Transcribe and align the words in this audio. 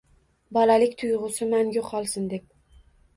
Bolalik 0.57 0.95
tuygusi 1.01 1.47
mangu 1.51 1.83
kolsin 1.91 2.25
deb 2.33 2.49